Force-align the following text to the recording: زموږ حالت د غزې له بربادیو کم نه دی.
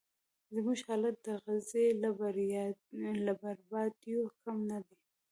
زموږ 0.55 0.79
حالت 0.87 1.15
د 1.25 1.27
غزې 1.43 1.85
له 3.27 3.31
بربادیو 3.41 4.23
کم 4.41 4.57
نه 4.69 4.79
دی. 4.87 4.97